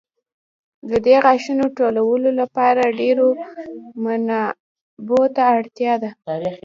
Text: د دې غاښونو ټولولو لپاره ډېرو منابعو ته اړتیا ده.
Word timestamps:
د 0.89 0.91
دې 1.05 1.15
غاښونو 1.25 1.65
ټولولو 1.77 2.29
لپاره 2.41 2.93
ډېرو 2.99 3.27
منابعو 4.03 5.23
ته 5.35 5.41
اړتیا 5.57 5.93
ده. 6.03 6.11